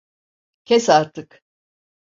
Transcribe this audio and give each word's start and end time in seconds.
Kes 0.65 0.89
artık. 0.89 1.41